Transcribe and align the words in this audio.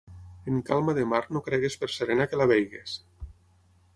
En 0.51 0.55
calma 0.69 0.95
de 0.99 1.03
mar 1.11 1.19
no 1.35 1.41
cregues 1.49 1.77
per 1.83 1.91
serena 1.97 2.27
que 2.31 2.39
la 2.43 2.47
vegis. 2.55 2.95